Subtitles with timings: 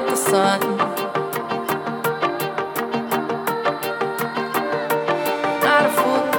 [0.00, 0.60] at the sun.
[5.62, 6.29] Not a fool.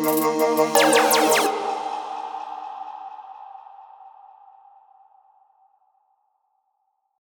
[0.00, 1.67] なるほどなるほどなるほど。